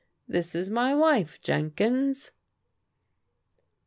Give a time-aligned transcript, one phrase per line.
[0.27, 2.31] This is my wife, Jenkins."